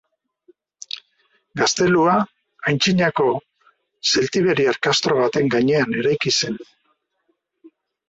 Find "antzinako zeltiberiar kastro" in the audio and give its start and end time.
2.73-5.21